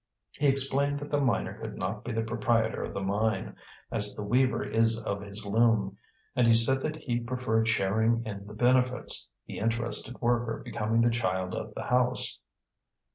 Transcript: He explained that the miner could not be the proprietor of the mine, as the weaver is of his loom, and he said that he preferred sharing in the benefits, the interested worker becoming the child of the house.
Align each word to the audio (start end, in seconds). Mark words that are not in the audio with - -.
He 0.31 0.47
explained 0.47 0.99
that 0.99 1.11
the 1.11 1.21
miner 1.21 1.53
could 1.59 1.77
not 1.77 2.03
be 2.03 2.11
the 2.11 2.23
proprietor 2.23 2.85
of 2.85 2.95
the 2.95 3.03
mine, 3.03 3.55
as 3.91 4.15
the 4.15 4.23
weaver 4.23 4.63
is 4.63 4.99
of 4.99 5.21
his 5.21 5.45
loom, 5.45 5.99
and 6.35 6.47
he 6.47 6.55
said 6.55 6.81
that 6.81 6.95
he 6.95 7.19
preferred 7.19 7.67
sharing 7.67 8.25
in 8.25 8.47
the 8.47 8.55
benefits, 8.55 9.27
the 9.45 9.59
interested 9.59 10.19
worker 10.19 10.59
becoming 10.65 11.01
the 11.01 11.11
child 11.11 11.53
of 11.53 11.75
the 11.75 11.83
house. 11.83 12.39